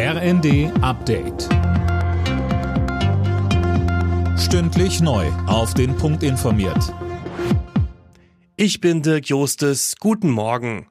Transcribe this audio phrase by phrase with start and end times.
[0.00, 1.48] RND Update.
[4.38, 5.26] Stündlich neu.
[5.48, 6.94] Auf den Punkt informiert.
[8.54, 9.96] Ich bin Dirk Jostes.
[9.98, 10.86] Guten Morgen.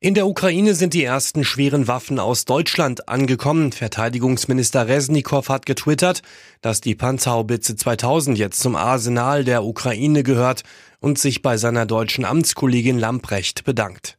[0.00, 3.70] In der Ukraine sind die ersten schweren Waffen aus Deutschland angekommen.
[3.70, 6.22] Verteidigungsminister Resnikow hat getwittert,
[6.60, 10.64] dass die Panzerhaubitze 2000 jetzt zum Arsenal der Ukraine gehört
[10.98, 14.18] und sich bei seiner deutschen Amtskollegin Lamprecht bedankt.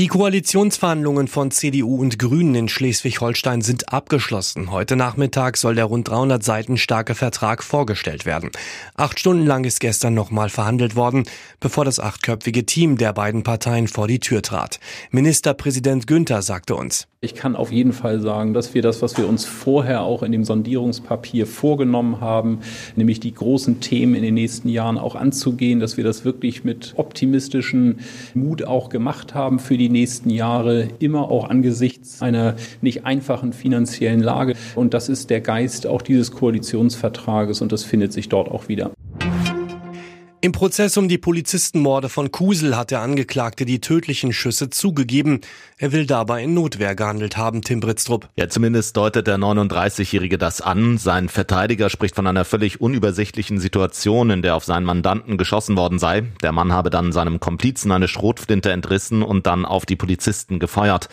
[0.00, 4.70] Die Koalitionsverhandlungen von CDU und Grünen in Schleswig-Holstein sind abgeschlossen.
[4.70, 8.50] Heute Nachmittag soll der rund 300 Seiten starke Vertrag vorgestellt werden.
[8.94, 11.24] Acht Stunden lang ist gestern nochmal verhandelt worden,
[11.60, 14.80] bevor das achtköpfige Team der beiden Parteien vor die Tür trat.
[15.10, 17.06] Ministerpräsident Günther sagte uns.
[17.22, 20.32] Ich kann auf jeden Fall sagen, dass wir das, was wir uns vorher auch in
[20.32, 22.60] dem Sondierungspapier vorgenommen haben,
[22.96, 26.94] nämlich die großen Themen in den nächsten Jahren auch anzugehen, dass wir das wirklich mit
[26.96, 27.98] optimistischem
[28.32, 34.20] Mut auch gemacht haben für die nächsten Jahre, immer auch angesichts einer nicht einfachen finanziellen
[34.20, 34.54] Lage.
[34.74, 38.92] Und das ist der Geist auch dieses Koalitionsvertrages und das findet sich dort auch wieder.
[40.42, 45.42] Im Prozess um die Polizistenmorde von Kusel hat der Angeklagte die tödlichen Schüsse zugegeben.
[45.76, 48.26] Er will dabei in Notwehr gehandelt haben, Tim Britztrup.
[48.36, 50.96] Ja, zumindest deutet der 39-Jährige das an.
[50.96, 55.98] Sein Verteidiger spricht von einer völlig unübersichtlichen Situation, in der auf seinen Mandanten geschossen worden
[55.98, 56.22] sei.
[56.42, 61.10] Der Mann habe dann seinem Komplizen eine Schrotflinte entrissen und dann auf die Polizisten gefeuert.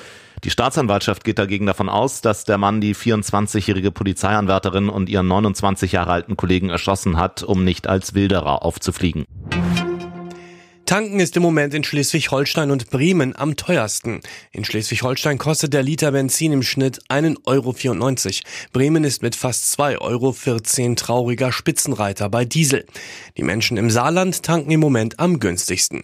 [0.47, 5.91] Die Staatsanwaltschaft geht dagegen davon aus, dass der Mann die 24-jährige Polizeianwärterin und ihren 29
[5.91, 9.25] Jahre alten Kollegen erschossen hat, um nicht als Wilderer aufzufliegen.
[10.85, 14.21] Tanken ist im Moment in Schleswig-Holstein und Bremen am teuersten.
[14.53, 17.75] In Schleswig-Holstein kostet der Liter Benzin im Schnitt 1,94 Euro.
[18.71, 22.85] Bremen ist mit fast 2,14 Euro trauriger Spitzenreiter bei Diesel.
[23.35, 26.03] Die Menschen im Saarland tanken im Moment am günstigsten.